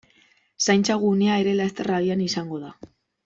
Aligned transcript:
Zaintza 0.67 0.95
gunea 1.03 1.35
ere 1.43 1.53
laster 1.59 1.93
abian 1.99 2.25
izango 2.29 2.63
da. 2.65 2.73